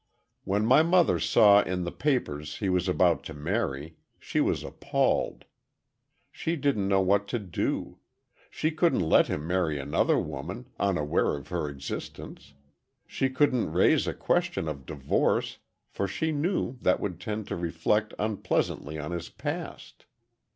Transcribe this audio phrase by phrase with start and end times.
[0.45, 5.45] "When my mother saw in the papers he was about to marry, she was appalled.
[6.31, 7.99] She didn't know what to do.
[8.49, 12.55] She couldn't let him marry another woman, unaware of her existence.
[13.05, 18.15] She couldn't raise a question of divorce for she knew that would tend to reflect
[18.17, 20.07] unpleasantly on his past.